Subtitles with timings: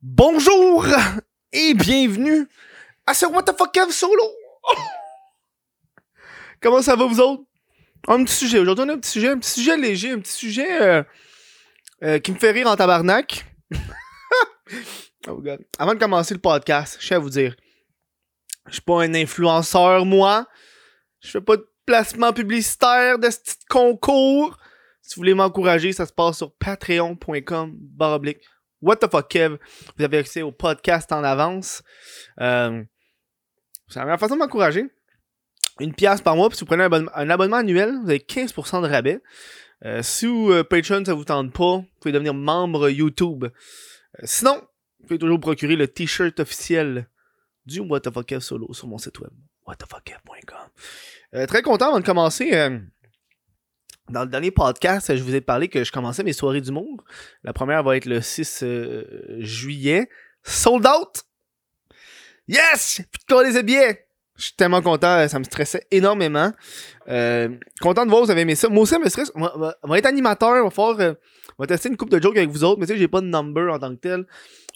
[0.00, 0.86] Bonjour
[1.52, 2.46] et bienvenue
[3.04, 4.22] à ce What the fuck solo.
[6.62, 7.42] Comment ça va vous autres?
[8.06, 8.60] Un petit sujet.
[8.60, 11.02] Aujourd'hui, on a un petit sujet, un petit sujet léger, un petit sujet euh,
[12.04, 13.44] euh, qui me fait rire en tabarnak.
[15.26, 15.66] oh God.
[15.80, 17.56] Avant de commencer le podcast, je tiens à vous dire,
[18.68, 20.46] je suis pas un influenceur, moi.
[21.18, 24.58] Je fais pas de placement publicitaire de ce petit concours.
[25.02, 28.44] Si vous voulez m'encourager, ça se passe sur patreon.com baroblique
[28.80, 29.56] What the fuck Kev?
[29.96, 31.82] Vous avez accès au podcast en avance.
[32.40, 32.82] Euh,
[33.88, 34.84] c'est la meilleure façon de m'encourager.
[35.80, 38.88] Une pièce par mois, puis si vous prenez un abonnement, annuel, vous avez 15% de
[38.88, 39.20] rabais.
[39.84, 43.44] Euh, si vous, euh, Patreon, ça vous tente pas, vous pouvez devenir membre YouTube.
[43.44, 43.48] Euh,
[44.24, 44.60] sinon,
[45.00, 47.08] vous pouvez toujours procurer le t-shirt officiel
[47.64, 49.30] du What the fuck Kev solo sur mon site web,
[49.66, 51.46] whatthefuckkev.com.
[51.46, 52.50] Très content avant de commencer.
[54.08, 57.04] Euh, dans le dernier podcast, je vous ai parlé que je commençais mes soirées d'humour.
[57.44, 59.04] La première va être le 6 euh,
[59.40, 60.08] juillet.
[60.42, 61.22] Sold out!
[62.46, 63.02] Yes!
[63.12, 64.04] Putain, les billets!
[64.36, 66.52] Je suis tellement content, ça me stressait énormément.
[67.08, 67.48] Euh,
[67.80, 68.68] content de voir, vous avez aimé ça.
[68.68, 69.32] Moi aussi, ça me stresse.
[69.34, 71.14] On va, on va- être animateur, on va faire, euh,
[71.58, 73.20] on va tester une coupe de jokes avec vous autres, mais tu sais, j'ai pas
[73.20, 74.26] de number en tant que tel.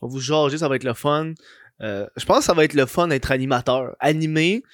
[0.03, 1.33] On va vous jager, ça va être le fun.
[1.81, 3.95] Euh, je pense que ça va être le fun d'être animateur.
[4.01, 4.65] Animé,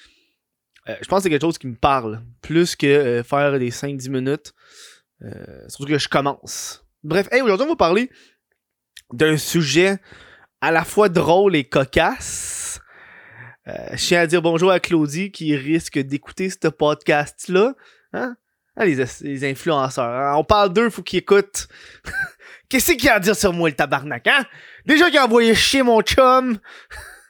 [0.89, 2.21] euh, je pense que c'est quelque chose qui me parle.
[2.41, 4.53] Plus que euh, faire des 5-10 minutes.
[5.21, 6.85] Euh, surtout que je commence.
[7.03, 8.09] Bref, hey, aujourd'hui, on va parler
[9.13, 9.97] d'un sujet
[10.61, 12.79] à la fois drôle et cocasse.
[13.67, 17.75] Euh, je tiens à dire bonjour à Claudie qui risque d'écouter ce podcast-là.
[18.13, 18.35] Hein?
[18.75, 20.05] Ah, les, les influenceurs.
[20.05, 20.35] hein?
[20.37, 21.67] On parle d'eux, faut qu'ils écoutent.
[22.69, 24.45] Qu'est-ce qu'il y a à dire sur moi, le tabarnak, hein?
[24.85, 26.59] Déjà qu'il a envoyé chier mon chum.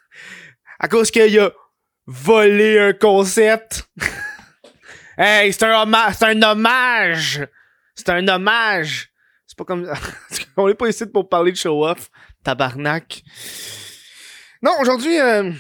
[0.79, 1.51] à cause qu'il a
[2.09, 3.87] volé un concept.
[5.17, 6.15] hey, c'est un hommage.
[6.17, 7.47] C'est un hommage.
[7.95, 9.11] C'est un hommage.
[9.45, 9.91] C'est pas comme.
[10.57, 12.09] On est pas ici pour parler de show-off.
[12.43, 13.23] Tabarnak.
[14.61, 15.51] Non, aujourd'hui, euh,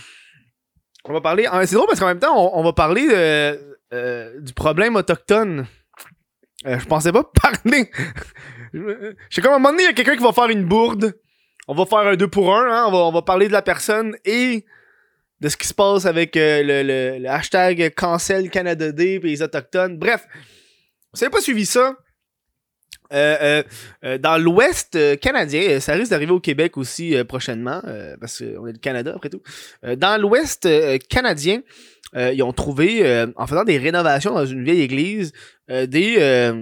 [1.05, 1.47] on va parler.
[1.65, 5.67] C'est drôle parce qu'en même temps, on, va parler euh, du problème autochtone.
[6.65, 7.89] Euh, je pensais pas parler.
[8.73, 11.17] Je sais comme un moment donné, il y a quelqu'un qui va faire une bourde.
[11.67, 12.67] On va faire un 2 pour 1.
[12.69, 12.85] Hein?
[12.87, 14.65] On, va, on va parler de la personne et
[15.41, 19.19] de ce qui se passe avec euh, le, le- le hashtag Cancel Canada Day et
[19.19, 19.97] les Autochtones.
[19.97, 20.27] Bref,
[21.13, 21.95] vous n'avez pas suivi ça.
[23.11, 23.63] Euh, euh,
[24.03, 27.81] euh, dans l'Ouest canadien, ça risque d'arriver au Québec aussi prochainement,
[28.19, 29.41] parce qu'on est le Canada après tout.
[29.97, 30.67] Dans l'Ouest
[31.09, 31.61] canadien,
[32.15, 35.31] ils ont trouvé, en faisant des rénovations dans une vieille église,
[35.69, 36.53] des,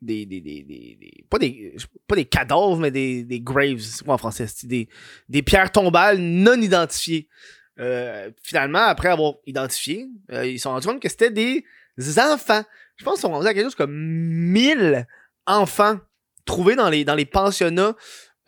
[0.00, 1.74] des, des, des, des, pas des,
[2.06, 4.88] pas des cadavres, mais des, des graves, quoi en français, des,
[5.28, 7.28] des pierres tombales non identifiées.
[7.80, 11.64] Euh, finalement, après avoir identifié, euh, ils se sont rendus compte que c'était des
[12.18, 12.62] enfants.
[12.96, 15.06] Je pense qu'ils sont rendus à quelque chose comme 1000
[15.46, 15.98] enfants
[16.44, 17.94] trouvés dans les, dans les pensionnats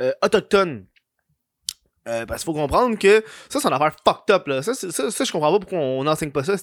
[0.01, 0.87] euh, autochtones.
[2.09, 4.47] Euh, parce qu'il faut comprendre que ça, c'est une affaire fucked up.
[4.47, 4.63] Là.
[4.63, 6.55] Ça, ça, ça, je comprends pas pourquoi on n'enseigne pas ça.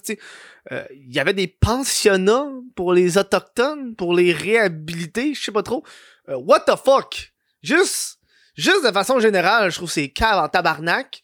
[0.72, 5.62] euh, Il y avait des pensionnats pour les autochtones, pour les réhabiliter, je sais pas
[5.62, 5.84] trop.
[6.28, 7.32] Euh, what the fuck?
[7.62, 8.18] Juste,
[8.56, 11.22] juste de façon générale, je trouve c'est cave en tabarnak.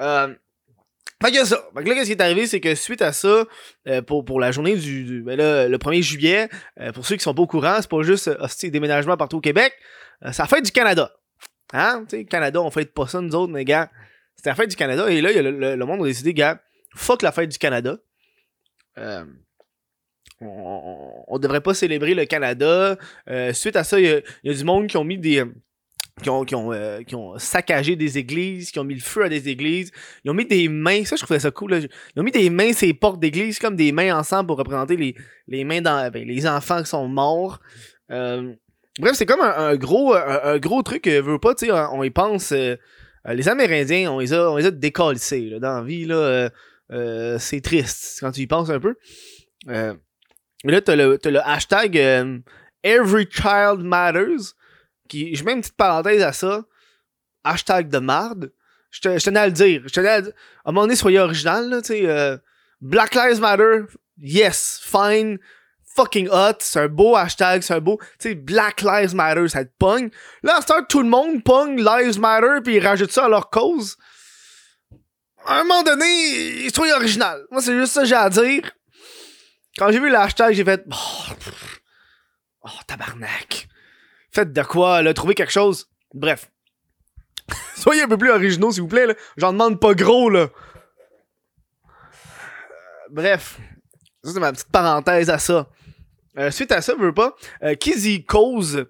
[0.00, 0.34] Euh,
[1.22, 1.64] fait que ça.
[1.74, 3.44] Fait que là, qu'est-ce qui est arrivé, c'est que suite à ça,
[4.06, 6.48] pour, pour la journée du, ben le 1er juillet,
[6.94, 9.40] pour ceux qui sont pas au courant, c'est pas juste euh, hostie, déménagement partout au
[9.40, 9.72] Québec,
[10.20, 11.12] la fête du Canada.
[11.72, 12.04] Hein?
[12.08, 13.90] Tu sais, Canada, on fête pas ça, nous autres, mais gars,
[14.36, 16.60] c'était la fête du Canada, et là, le, monde a décidé, gars,
[16.94, 17.98] fuck la fête du Canada.
[18.98, 19.24] Euh,
[20.40, 22.96] on, on, devrait pas célébrer le Canada.
[23.30, 25.18] Euh, suite à ça, il y, a- il y a du monde qui ont mis
[25.18, 25.44] des.
[26.22, 29.24] Qui ont, qui, ont, euh, qui ont saccagé des églises, qui ont mis le feu
[29.24, 29.90] à des églises.
[30.24, 31.70] Ils ont mis des mains, ça je trouvais ça cool.
[31.70, 31.78] Là.
[31.78, 34.96] Ils ont mis des mains sur les portes d'église, comme des mains ensemble pour représenter
[34.96, 35.14] les,
[35.48, 37.60] les mains dans ben, les enfants qui sont morts.
[38.10, 38.54] Euh,
[38.98, 42.02] bref, c'est comme un, gros un, un gros truc, euh, veux pas, tu sais, on
[42.02, 42.52] y pense.
[42.52, 42.76] euh,
[43.28, 46.14] euh, les Amérindiens, on les a, on les a dans la vie, là.
[46.16, 46.50] euh,
[46.90, 48.96] euh, c'est triste quand tu y penses un peu.
[49.68, 49.94] Euh,
[50.64, 52.38] là, t'as le, le hashtag euh,
[52.82, 54.54] Every Child Matters.
[55.08, 56.64] Qui, je mets une petite parenthèse à ça.
[57.44, 58.52] Hashtag de marde.
[58.90, 59.82] Je te- je tenais à le dire.
[59.86, 60.20] Je tenais à, à
[60.66, 62.36] un moment donné, soyez original, là, euh,
[62.80, 63.80] Black Lives Matter.
[64.18, 65.38] Yes, fine.
[65.94, 66.56] Fucking hot.
[66.60, 67.62] C'est un beau hashtag.
[67.62, 67.98] C'est un beau.
[68.18, 70.10] Tu sais, Black Lives Matter, ça te pogne.
[70.42, 73.96] Là, à tout le monde pogne Lives Matter puis ils rajoutent ça à leur cause.
[75.44, 77.44] À un moment donné, soyez original.
[77.50, 78.70] Moi, c'est juste ça que j'ai à dire.
[79.76, 80.84] Quand j'ai vu le hashtag, j'ai fait.
[80.90, 81.32] Oh,
[82.64, 83.68] oh, tabarnak.
[84.30, 85.88] Faites de quoi, là, trouvez quelque chose.
[86.14, 86.50] Bref.
[87.76, 89.14] Soyez un peu plus originaux, s'il vous plaît, là.
[89.36, 90.40] J'en demande pas gros, là.
[90.40, 90.48] Euh,
[93.10, 93.58] bref.
[94.22, 95.68] Ça, c'est ma petite parenthèse à ça.
[96.38, 97.34] Euh, suite à ça, je veux pas.
[97.62, 98.86] Euh, qui dit cause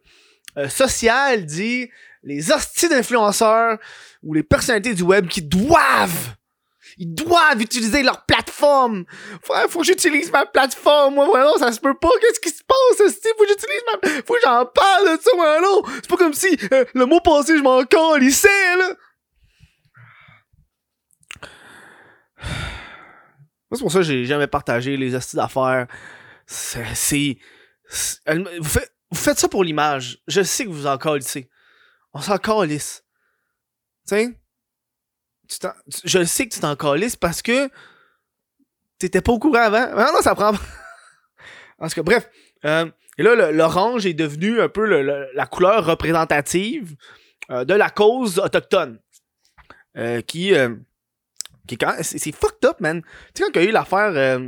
[0.57, 1.89] euh, sociale dit
[2.23, 3.79] les hosties d'influenceurs
[4.23, 6.37] ou les personnalités du web qui doivent
[6.99, 9.05] ils doivent utiliser leur plateforme.
[9.43, 11.15] Frère, faut que j'utilise ma plateforme.
[11.15, 12.09] Moi, voilà, ça se peut pas.
[12.21, 13.33] Qu'est-ce qui se passe, Steve?
[13.37, 14.09] Faut que j'utilise ma...
[14.27, 15.83] Faut que j'en parle de ça, non.
[15.95, 18.95] C'est pas comme si euh, le mot passé, je m'en calissais, là.
[23.71, 25.87] Moi, c'est pour ça que j'ai jamais partagé les astuces d'affaires.
[26.47, 27.39] C'est...
[28.27, 28.81] Vous,
[29.15, 30.23] faites, ça pour l'image.
[30.27, 31.49] Je sais que vous en calissez.
[32.13, 33.05] On s'en calisse.
[34.09, 34.39] Tu sais?
[36.05, 37.69] je sais que tu t'en calisses parce que
[38.99, 39.89] t'étais pas au courant avant.
[39.91, 40.53] Non, non, ça prend.
[41.79, 42.31] en tout cas, bref.
[42.65, 46.97] Euh, et là, l'orange est devenu un peu la couleur représentative
[47.51, 48.99] euh, de la cause autochtone.
[49.99, 50.55] Euh, qui,
[51.67, 53.03] qui c'est fucked up, man.
[53.35, 54.39] Tu sais, quand il y a eu l'affaire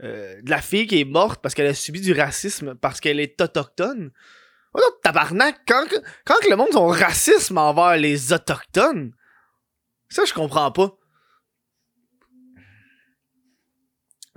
[0.00, 3.40] de la fille qui est morte parce qu'elle a subi du racisme parce qu'elle est
[3.40, 4.10] autochtone.
[4.74, 5.86] Oh non, tabarnak, quand,
[6.24, 9.12] quand le monde sont racisme envers les autochtones,
[10.08, 10.96] ça, je comprends pas.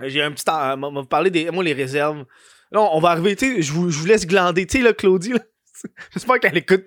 [0.00, 0.74] J'ai un petit temps.
[0.82, 1.50] On va vous parler des.
[1.50, 2.24] Moi, les réserves.
[2.72, 4.92] Là, on va arriver, tu sais, je vous, je vous laisse glander, tu sais, là,
[4.92, 5.40] Claudie, là.
[6.12, 6.84] J'espère qu'elle écoute.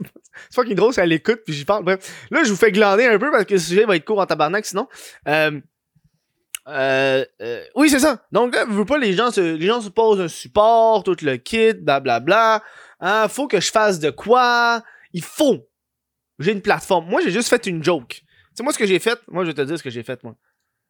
[0.49, 1.83] J'espère drôle si elle écoute, puis j'y parle.
[1.83, 2.27] Bref.
[2.31, 4.25] Là, je vous fais glander un peu parce que le sujet va être court en
[4.25, 4.87] tabarnak, sinon.
[5.27, 5.59] Euh,
[6.67, 8.25] euh, euh, oui, c'est ça.
[8.31, 11.37] Donc là, veux pas, les gens se, les gens se posent un support, tout le
[11.37, 12.19] kit, blablabla.
[12.19, 12.63] Bla, bla.
[12.99, 14.81] Hein, faut que je fasse de quoi?
[15.11, 15.67] Il faut.
[16.39, 17.07] J'ai une plateforme.
[17.07, 18.23] Moi, j'ai juste fait une joke
[18.55, 20.23] sais, moi, ce que j'ai fait, moi, je vais te dire ce que j'ai fait,
[20.23, 20.35] moi.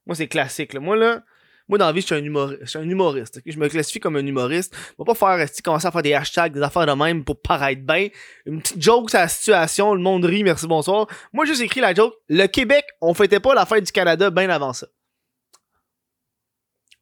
[0.05, 0.79] Moi, c'est classique, là.
[0.79, 1.23] Moi, là,
[1.69, 2.59] moi, dans la vie, je suis un humoriste.
[2.61, 3.41] Je suis un humoriste.
[3.45, 4.75] Je me classifie comme un humoriste.
[4.75, 7.81] Je vais pas faire, commencer à faire des hashtags, des affaires de même pour paraître
[7.81, 8.09] bien.
[8.45, 11.07] Une petite joke sur la situation, le monde rit, merci, bonsoir.
[11.31, 12.13] Moi, j'ai juste écrit la joke.
[12.27, 14.87] Le Québec, on fêtait pas la fête du Canada bien avant ça.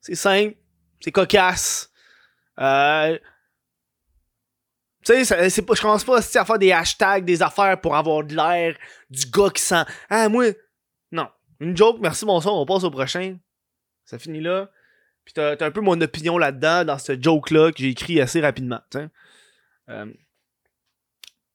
[0.01, 0.55] C'est simple.
[0.99, 1.91] C'est cocasse.
[2.59, 3.17] Euh,
[5.03, 8.23] tu sais, c'est pas, je commence pas à faire des hashtags, des affaires pour avoir
[8.23, 8.75] de l'air
[9.09, 9.83] du gars qui sent.
[10.09, 10.45] Ah, moi.
[11.11, 11.27] Non.
[11.59, 13.37] Une joke, merci, bonsoir, on passe au prochain.
[14.05, 14.69] Ça finit là.
[15.25, 18.79] Puis t'as, un peu mon opinion là-dedans, dans ce joke-là, que j'ai écrit assez rapidement.
[18.89, 19.07] T'sais.
[19.89, 20.11] Euh...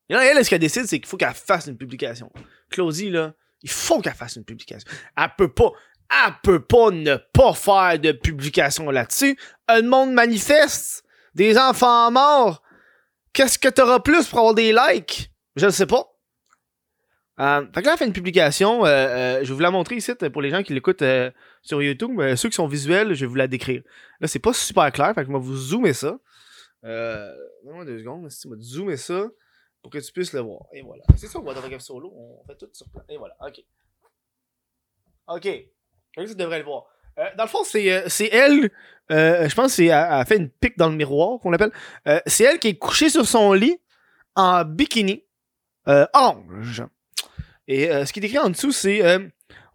[0.09, 2.33] Et là, elle, ce qu'elle décide, c'est qu'il faut qu'elle fasse une publication.
[2.71, 4.89] Claudie, là, il faut qu'elle fasse une publication.
[5.17, 5.73] Elle peut pas.
[6.11, 9.39] Elle peut pas ne pas faire de publication là-dessus.
[9.69, 11.05] Un monde manifeste.
[11.35, 12.63] Des enfants morts
[13.35, 15.31] Qu'est-ce que t'auras plus pour avoir des likes?
[15.57, 16.11] Je ne sais pas.
[17.39, 18.87] Euh, fait que là, elle fait une publication.
[18.87, 21.05] Euh, euh, je vais vous la montrer ici pour les gens qui l'écoutent
[21.61, 22.19] sur YouTube.
[22.37, 23.83] ceux qui sont visuels, je vais vous la décrire.
[24.21, 25.15] Là, c'est pas super clair.
[25.15, 26.19] Fait que je vais vous zoomer ça.
[26.85, 28.31] Euh, Donne-moi deux secondes.
[28.31, 29.29] Je vais zoomer ça
[29.83, 30.63] pour que tu puisses le voir.
[30.73, 31.03] Et voilà.
[31.17, 32.13] C'est ça, Game Solo.
[32.15, 33.03] On fait tout sur plan.
[33.09, 33.37] Et voilà.
[33.41, 33.61] OK.
[35.29, 35.49] OK.
[36.17, 36.85] Tu devrais le voir.
[37.19, 38.71] Euh, dans le fond, c'est, euh, c'est elle,
[39.11, 41.73] euh, je pense qu'elle a fait une pique dans le miroir, qu'on appelle.
[42.27, 43.79] c'est elle qui est couchée sur son lit
[44.35, 45.25] en bikini
[45.87, 46.85] orange.
[47.69, 49.01] Et ce qui est écrit en dessous, c'est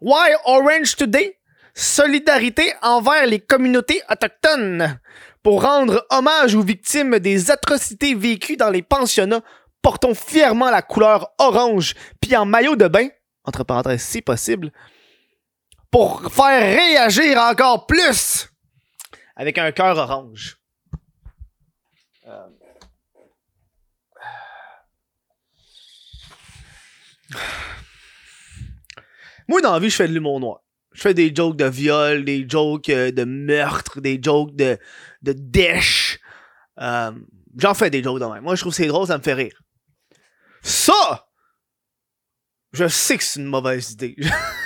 [0.00, 1.38] Why Orange Today?
[1.74, 5.00] Solidarité envers les communautés autochtones.
[5.42, 9.40] Pour rendre hommage aux victimes des atrocités vécues dans les pensionnats,
[9.80, 13.08] portons fièrement la couleur orange, puis en maillot de bain,
[13.44, 14.70] entre parenthèses si possible,
[15.92, 18.48] pour faire réagir encore plus
[19.36, 20.58] avec un cœur orange.
[22.26, 22.48] Euh.
[29.48, 30.60] Moi, dans la vie, je fais de l'humour noir.
[30.92, 34.78] Je fais des jokes de viol, des jokes euh, de meurtre, des jokes de,
[35.20, 36.20] de dèche.
[36.80, 37.12] Euh,
[37.56, 38.42] j'en fais des jokes de même.
[38.42, 39.62] Moi, je trouve c'est drôle, ça me fait rire.
[40.62, 41.28] Ça!
[42.72, 44.16] Je sais que c'est une mauvaise idée.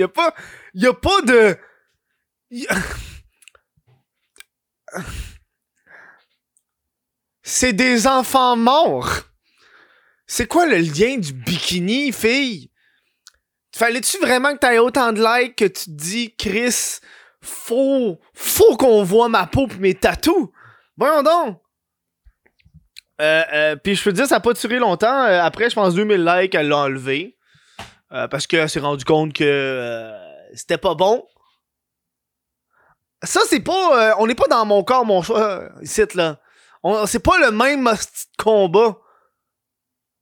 [0.00, 0.34] Y a pas.
[0.72, 1.58] Y a pas de.
[7.42, 9.24] C'est des enfants morts.
[10.26, 12.70] C'est quoi le lien du bikini, fille?
[13.76, 17.00] Fallait-tu vraiment que t'aies autant de likes que tu te dis, Chris,
[17.42, 20.50] faut, faut qu'on voit ma peau pis mes tatous?
[20.96, 21.60] Voyons donc!
[23.20, 25.24] Euh, euh, puis je peux te dire, ça a pas duré longtemps.
[25.24, 27.36] Euh, après, je pense 2000 likes, elle l'a enlevé.
[28.12, 31.26] Euh, parce qu'elle s'est rendu compte que euh, c'était pas bon.
[33.22, 34.10] Ça, c'est pas.
[34.10, 36.40] Euh, on n'est pas dans mon corps, mon choix, ici, là.
[37.06, 37.88] C'est pas le même
[38.38, 38.96] combat.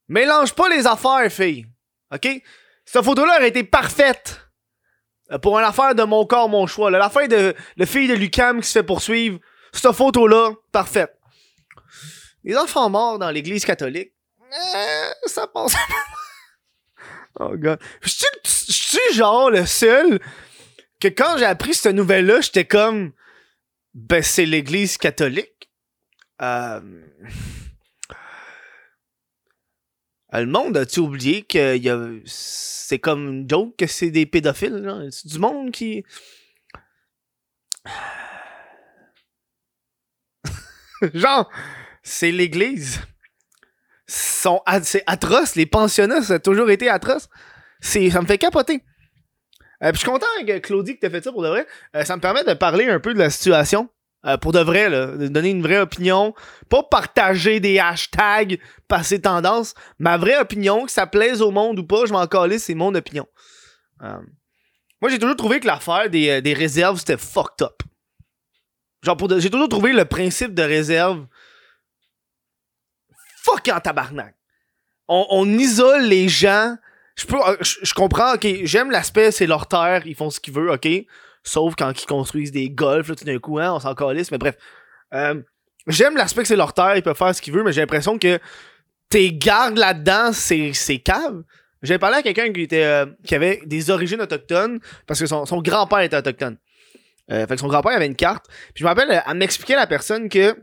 [0.09, 1.67] Mélange pas les affaires, fille.
[2.13, 2.29] OK?
[2.85, 4.41] Cette photo-là aurait été parfaite
[5.43, 6.91] pour une affaire de mon corps, mon choix.
[6.91, 9.39] L'affaire de le fille de Lucam qui se fait poursuivre.
[9.73, 11.15] Cette photo-là, parfaite.
[12.43, 14.13] Les enfants morts dans l'église catholique,
[15.27, 15.75] ça passe
[17.39, 17.79] Oh god.
[18.03, 20.21] Je suis genre le seul
[21.01, 23.13] que quand j'ai appris cette nouvelle-là, j'étais comme
[23.95, 25.71] ben c'est l'église catholique?
[26.43, 26.81] Euh...
[30.31, 35.09] Le monde a-tu oublié que c'est comme une joke que c'est des pédophiles?
[35.11, 36.05] C'est du monde qui.
[41.15, 41.51] Genre,
[42.03, 43.01] c'est l'église.
[44.09, 44.63] Sont...
[44.83, 45.55] C'est atroce.
[45.55, 47.29] Les pensionnats, ça a toujours été atroce.
[47.81, 48.11] C'est...
[48.11, 48.83] Ça me fait capoter.
[49.83, 51.67] Euh, puis je suis content que Claudie que t'as fait ça pour de vrai.
[51.95, 53.89] Euh, ça me permet de parler un peu de la situation.
[54.27, 56.35] Euh, pour de vrai, là, de donner une vraie opinion.
[56.69, 59.75] Pas partager des hashtags, passer tendance.
[59.99, 62.95] Ma vraie opinion, que ça plaise au monde ou pas, je m'en calais, c'est mon
[62.95, 63.27] opinion.
[64.01, 67.83] moi, j'ai toujours trouvé que l'affaire des, des réserves, c'était fucked up.
[69.05, 71.25] Genre, pour j'ai toujours trouvé le principe de réserve
[73.49, 74.35] fuck en tabarnak.
[75.09, 76.77] On, isole les gens.
[77.17, 80.55] Je peux euh, je, comprends ok j'aime l'aspect c'est leur terre ils font ce qu'ils
[80.55, 80.89] veulent ok.
[81.43, 84.57] Sauf quand ils construisent des golfs tout d'un coup hein, on s'en calisse mais bref.
[85.15, 85.43] Euh,
[85.87, 88.19] j'aime l'aspect que c'est leur terre ils peuvent faire ce qu'ils veulent mais j'ai l'impression
[88.19, 88.39] que
[89.09, 91.43] tes gardes là-dedans c'est c'est cave
[91.83, 95.47] j'ai parlé à quelqu'un qui était euh, qui avait des origines autochtones parce que son,
[95.47, 96.59] son grand-père était autochtone.
[97.31, 100.29] Fait que son grand-père avait une carte puis je me rappelle elle m'expliquait la personne
[100.29, 100.55] que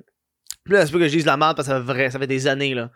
[0.74, 2.28] là c'est pas que je dise la merde parce que ça fait, vrai, ça fait
[2.28, 2.90] des années là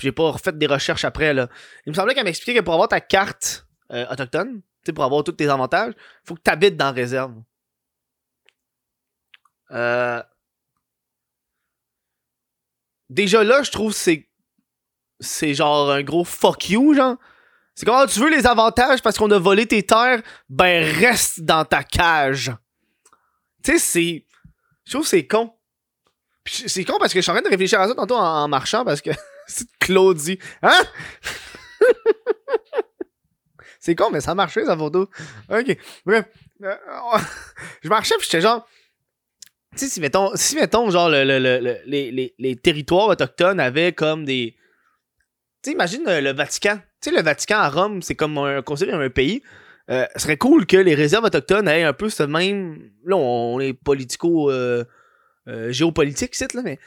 [0.00, 1.48] j'ai pas refait des recherches après, là.
[1.86, 4.62] Il me semblait qu'elle m'expliquait que pour avoir ta carte euh, autochtone,
[4.94, 7.34] pour avoir tous tes avantages, faut que tu habites dans réserve.
[9.70, 10.22] Euh...
[13.08, 14.28] Déjà là, je trouve c'est
[15.20, 17.16] c'est genre un gros fuck you, genre.
[17.74, 21.64] C'est comment tu veux les avantages parce qu'on a volé tes terres, ben reste dans
[21.64, 22.52] ta cage.
[23.62, 24.26] Tu sais, c'est.
[24.86, 25.54] Je trouve c'est con.
[26.46, 28.84] C'est con parce que je suis en train de réfléchir à ça tantôt en marchant
[28.84, 29.10] parce que
[29.50, 30.38] C'est Claudie.
[30.62, 30.82] Hein?
[33.80, 35.10] c'est con, mais ça a marché, sa photo.
[35.50, 35.76] Ok.
[36.06, 36.26] Bref.
[36.62, 36.74] Euh,
[37.82, 38.66] je marchais, puis j'étais genre.
[39.72, 44.24] Tu sais, si mettons, si mettons, genre, le, les, les, les, territoires autochtones avaient comme
[44.24, 44.56] des.
[45.62, 46.78] Tu sais, imagine le Vatican.
[47.00, 49.42] Tu sais, le Vatican à Rome, c'est comme un, considéré un pays.
[49.90, 52.90] Euh, ce serait cool que les réserves autochtones aient un peu ce même.
[53.04, 54.50] Là, on est politico.
[54.50, 54.84] Euh,
[55.70, 56.78] géopolitique, c'est là, mais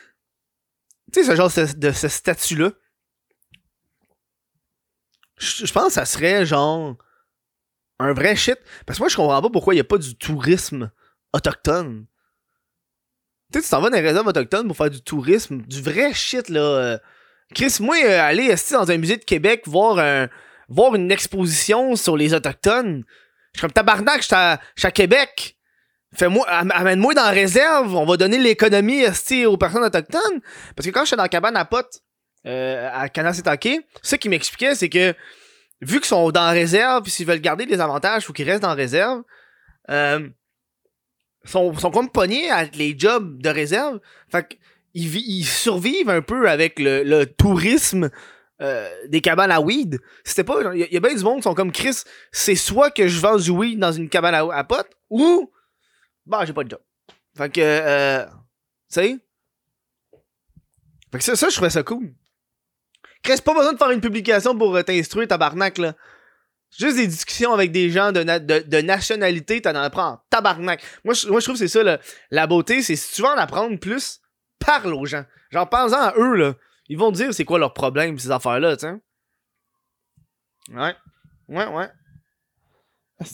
[1.11, 2.71] tu sais, ce genre de, ce statut-là.
[5.37, 6.95] Je pense que ça serait genre
[7.99, 8.57] un vrai shit.
[8.85, 10.91] Parce que moi, je comprends pas pourquoi il n'y a pas du tourisme
[11.33, 12.05] autochtone.
[13.51, 16.13] Tu sais, tu t'en vas dans les réserves autochtones pour faire du tourisme, du vrai
[16.13, 16.61] shit, là.
[16.61, 16.97] Euh.
[17.53, 20.27] Chris, moi, euh, aller dans un musée de Québec, voir, un,
[20.69, 23.03] voir une exposition sur les autochtones,
[23.53, 25.57] je suis comme tabarnak, je suis à Québec.
[26.15, 29.03] Fais-moi, amène-moi dans la réserve, on va donner l'économie
[29.45, 30.41] aux personnes autochtones.
[30.75, 32.01] Parce que quand j'étais dans la cabane à potes,
[32.45, 35.13] euh, à Kanasitake, ce qui m'expliquait, c'est que
[35.81, 38.69] vu qu'ils sont dans la réserve, s'ils veulent garder des avantages, faut qu'ils restent dans
[38.69, 39.23] la réserve.
[39.89, 40.27] Euh,
[41.45, 43.99] sont, sont comme pognés à les jobs de réserve.
[44.29, 48.09] Fait qu'ils ils survivent un peu avec le, tourisme
[48.61, 49.99] euh, des cabanes à weed.
[50.23, 50.75] C'était pas.
[50.75, 53.37] Il y, a bien du monde qui sont comme Chris, c'est soit que je vends
[53.37, 55.49] du weed dans une cabane à, à potes, ou
[56.25, 56.81] bah, j'ai pas de job.
[57.35, 58.31] Fait que, euh, tu
[58.89, 59.17] sais?
[61.11, 62.13] Fait que ça, ça, je trouvais ça cool.
[63.25, 65.95] Reste pas besoin de faire une publication pour euh, t'instruire, tabarnak, là.
[66.77, 70.83] Juste des discussions avec des gens de, de, de nationalité, t'en apprends tabarnak.
[71.03, 71.99] Moi, je, moi, je trouve que c'est ça.
[72.31, 74.19] La beauté, c'est si tu veux en apprendre plus,
[74.59, 75.23] parle aux gens.
[75.51, 76.55] Genre, pense-en à eux, là.
[76.89, 78.87] Ils vont te dire c'est quoi leur problème, ces affaires-là, tu.
[80.69, 80.95] Ouais.
[81.47, 81.89] Ouais, ouais.
[83.19, 83.25] Ah,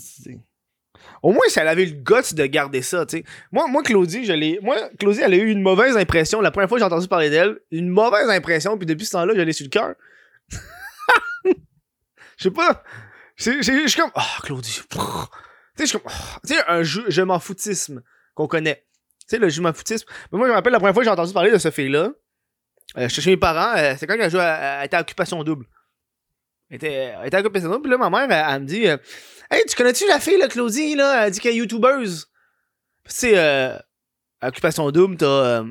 [1.21, 3.23] au moins, si elle avait le guts de garder ça, tu sais.
[3.51, 4.59] Moi, Claudie, je l'ai.
[4.61, 6.41] Moi, Claudie, elle a eu une mauvaise impression.
[6.41, 9.33] La première fois que j'ai entendu parler d'elle, une mauvaise impression, puis depuis ce temps-là,
[9.35, 9.95] je l'ai sur le cœur.
[12.37, 12.83] Je sais pas.
[13.35, 14.11] Je suis comme.
[14.15, 14.81] Oh, Claudie.
[14.89, 15.05] Tu sais,
[15.79, 16.09] je suis comme.
[16.09, 16.39] Oh.
[16.47, 18.01] Tu sais, un jeu, je m'en foutisme
[18.33, 18.85] qu'on connaît.
[19.21, 20.07] Tu sais, le je m'en foutisme.
[20.31, 22.11] Mais moi, je me rappelle la première fois que j'ai entendu parler de ce fille-là.
[22.97, 23.77] Euh, j'étais chez mes parents.
[23.77, 25.65] Euh, c'est quand elle joué à, à, à, Occupation Double.
[26.69, 27.81] Elle était, était à Double.
[27.81, 28.87] Puis là, ma mère, elle, me dit.
[28.87, 28.97] Euh,
[29.51, 31.25] Hey, tu connais-tu la fille, là, Claudie, là?
[31.25, 32.29] Elle dit qu'elle est youtubeuse.
[33.05, 33.75] Tu sais, euh,
[34.43, 35.25] Occupation Doom, t'as.
[35.25, 35.65] Euh,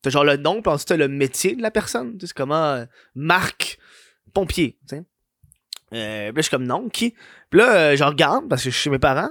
[0.00, 2.14] t'as genre le nom, puis ensuite t'as le métier de la personne.
[2.14, 2.72] Tu sais, c'est comment.
[2.72, 3.78] Euh, Marc
[4.32, 5.04] Pompier, tu sais.
[5.90, 7.14] Puis là, je suis comme non, qui?
[7.50, 9.30] Puis là, je regarde parce que je suis chez mes parents.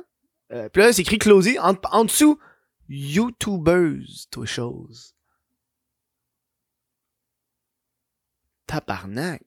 [0.49, 1.57] Puis là, c'est écrit Claudie.
[1.59, 2.39] En, en dessous,
[2.87, 5.15] YouTubeuse, toi chose.
[8.67, 9.41] Tabarnak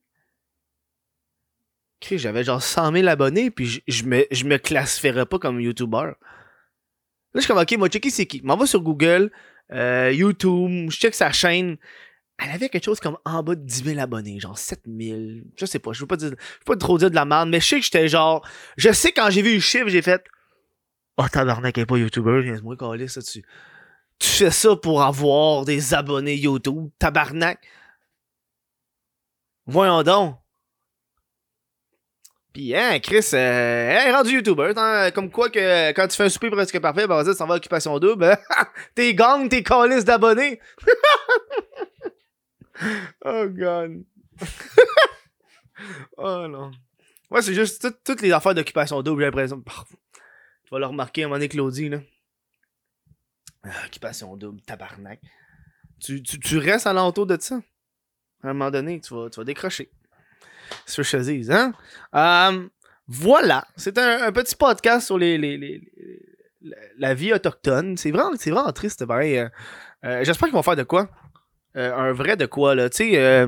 [2.03, 5.97] j'avais genre 100 000 abonnés, puis je, me, je me classifierais pas comme YouTuber.
[5.97, 6.17] Là,
[7.35, 8.41] je suis comme, ok, moi, checker c'est qui?
[8.43, 9.31] M'en sur Google,
[9.73, 11.77] euh, YouTube, je check sa chaîne.
[12.39, 15.21] Elle avait quelque chose comme en bas de 10 000 abonnés, genre 7 000.
[15.59, 17.49] Je sais pas, je veux pas dire, je veux pas trop dire de la merde,
[17.49, 20.23] mais je sais que j'étais genre, je sais quand j'ai vu le chiffre, j'ai fait,
[21.17, 23.45] oh tabarnak, elle est pas YouTuber, viens-moi coller ça dessus.
[24.19, 27.59] Tu fais ça pour avoir des abonnés YouTube, tabarnak.
[29.67, 30.37] Voyons donc.
[32.57, 34.73] Pis, hein, Chris, euh, est rendu YouTuber.
[34.77, 37.57] hein, comme quoi que quand tu fais un souper presque parfait, ben, ça s'en va
[37.57, 38.35] Occupation Double.
[38.95, 40.59] t'es gang, t'es calice d'abonnés.
[43.27, 44.05] oh, God.
[46.17, 46.71] oh, non.
[47.31, 49.61] Ouais, c'est juste tout- toutes les affaires d'Occupation Double, j'ai l'impression.
[49.61, 51.99] Tu vas le remarquer à un moment donné, Claudie, là.
[53.65, 55.21] Ah, Occupation Double, tabarnak.
[56.01, 57.57] Tu, tu, tu restes à l'entour de ça.
[58.43, 59.91] À un moment donné, tu vas, tu vas décrocher.
[60.85, 61.73] Ce que hein?
[62.15, 62.69] Euh,
[63.09, 63.67] voilà.
[63.77, 65.81] C'est un, petit podcast sur les, les-
[66.99, 67.97] la, vie autochtone.
[67.97, 69.39] C'est vraiment, c'est vraiment triste, pareil.
[69.39, 69.49] Euh,
[70.05, 71.09] euh, J'espère qu'ils vont faire de quoi?
[71.75, 72.89] Un vrai de quoi, là.
[72.89, 73.47] Tu sais,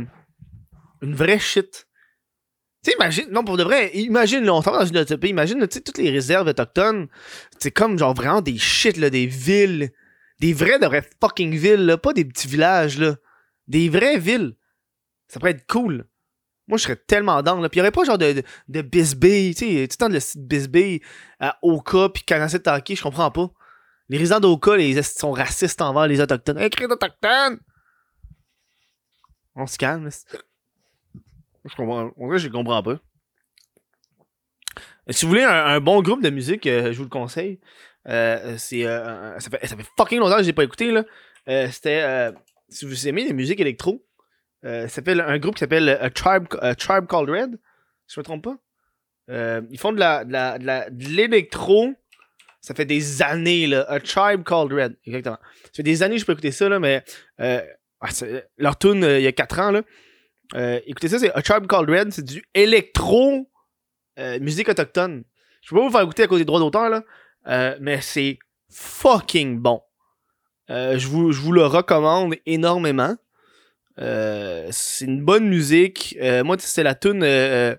[1.00, 1.88] une vraie shit.
[2.84, 5.80] Tu imagine, non, pour de vrai, imagine, là, on dans une utopie, imagine, tu sais,
[5.80, 7.08] toutes les réserves autochtones,
[7.58, 9.90] c'est comme, genre, vraiment des shit, là, des villes,
[10.40, 13.16] des vraies, de vraies fucking villes, là, pas des petits villages, là.
[13.66, 14.54] Des vraies villes.
[15.26, 16.06] Ça pourrait être cool.
[16.68, 17.68] Moi, je serais tellement down, là.
[17.68, 20.18] Puis il y aurait pas genre de, de, Bisbee, tu sais, tout le temps de
[20.36, 21.00] Bisbee
[21.40, 23.50] à Oka, puis Canacet Taki, je comprends pas.
[24.08, 26.58] Les résidents d'Oka, les esti sont racistes envers les Autochtones?
[26.58, 27.58] Écrit d'Autochtones!
[29.54, 30.08] On se calme.
[31.64, 32.10] Je comprends.
[32.16, 32.98] En vrai, comprends pas.
[35.10, 37.58] Si vous voulez un, bon groupe de musique, euh, je vous le conseille.
[38.08, 41.04] Euh, c'est, euh, ça, fait, fucking longtemps que je l'ai pas écouté, là.
[41.48, 42.32] Euh, c'était,
[42.68, 44.04] si vous aimez la musique électro,
[44.64, 47.58] euh, s'appelle un groupe qui s'appelle A Tribe, A Tribe Called Red.
[48.08, 48.56] Je me trompe pas.
[49.30, 51.92] Euh, ils font de la, de la, de l'électro.
[52.60, 53.82] Ça fait des années, là.
[53.88, 54.96] A Tribe Called Red.
[55.06, 55.38] Exactement.
[55.64, 57.04] Ça fait des années que je peux écouter ça, là, mais
[57.40, 57.62] euh,
[58.00, 58.08] ah,
[58.56, 59.82] leur tune il y a 4 ans, là.
[60.54, 62.12] Euh, écoutez ça, c'est A Tribe Called Red.
[62.12, 63.48] C'est du électro
[64.18, 65.24] euh, musique autochtone.
[65.62, 67.02] Je peux pas vous faire écouter à cause des droits d'auteur, là.
[67.48, 68.38] euh, mais c'est
[68.70, 69.82] fucking bon.
[70.70, 73.16] Euh, je, vous, je vous le recommande énormément.
[73.98, 76.16] Euh, c'est une bonne musique.
[76.20, 77.76] Euh, moi, c'est la tune euh,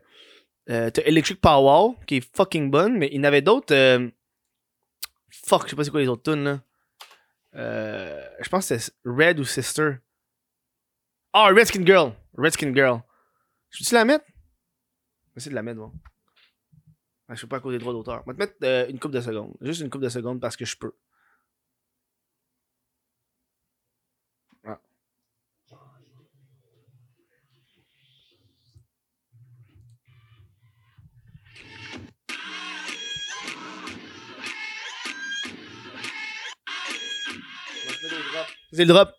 [0.67, 3.73] Electric Power qui est fucking bonne, mais il y en avait d'autres.
[5.29, 6.61] fuck, je sais pas c'est quoi les autres tunes là.
[7.53, 9.93] Je pense que c'est Red ou Sister.
[11.33, 12.13] Ah, Redskin Girl.
[12.37, 13.01] Redskin Girl.
[13.69, 14.25] Je peux-tu la mettre?
[14.25, 15.91] Je vais essayer de la mettre, moi.
[17.27, 18.23] Ah, je sais pas à cause des droits d'auteur.
[18.25, 19.55] Je vais te mettre une coupe de secondes.
[19.61, 20.91] Juste une coupe de secondes parce que je peux.
[38.79, 39.09] C'est le drop.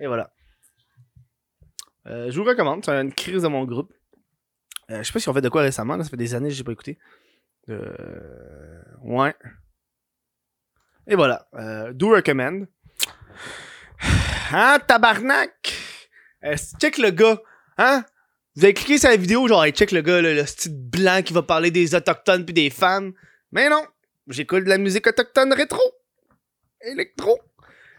[0.00, 0.32] Et voilà.
[2.08, 3.92] Euh, je vous recommande, c'est une crise de mon groupe.
[4.90, 6.54] Euh, je sais pas si on fait de quoi récemment, ça fait des années que
[6.54, 6.98] j'ai pas écouté.
[7.68, 9.34] Euh, ouais.
[11.06, 11.48] Et voilà.
[11.54, 12.66] Euh, do recommend.
[14.52, 15.74] Hein, tabarnak?
[16.80, 17.40] Check le gars?
[17.76, 18.04] Hein?
[18.56, 21.32] Vous avez cliqué sur la vidéo, genre, hey, check le gars, le style blanc qui
[21.32, 23.12] va parler des autochtones puis des femmes.
[23.52, 23.84] Mais non!
[24.28, 25.80] J'écoute de la musique autochtone rétro.
[26.82, 27.38] Électro.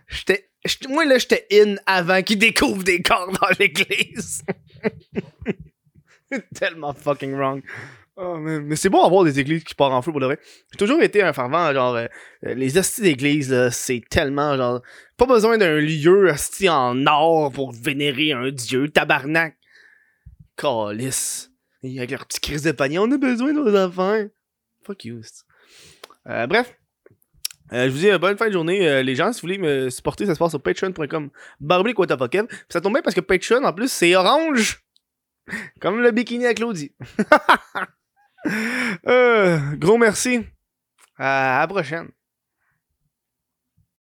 [0.08, 0.49] J'étais.
[0.89, 4.43] Moi, là, j'étais in avant qu'ils découvrent des corps dans l'église.
[6.55, 7.63] Tellement fucking wrong.
[8.19, 8.65] Man.
[8.65, 10.39] Mais c'est bon avoir des églises qui partent en feu pour de vrai.
[10.71, 12.08] J'ai toujours été un fervent, genre, euh,
[12.45, 14.82] euh, les hosties d'église, c'est tellement, genre,
[15.17, 19.55] pas besoin d'un lieu hostie en or pour vénérer un dieu, tabarnak.
[20.58, 21.51] Calice.
[21.84, 24.25] Avec leur petit crise de panier, on a besoin de nos enfants.
[24.84, 25.21] Fuck you.
[26.27, 26.75] Euh, bref.
[27.71, 29.32] Euh, je vous dis euh, bonne fin de journée, les gens.
[29.32, 31.29] Si vous voulez me supporter, ça se passe sur patreon.com.
[31.60, 32.47] Barblick what the fuck Kev.
[32.47, 34.84] Puis ça tombe bien parce que Patreon, en plus, c'est orange.
[35.79, 36.91] Comme le bikini à Claudie.
[39.08, 40.45] Euh, gros merci.
[41.17, 42.10] À à la prochaine.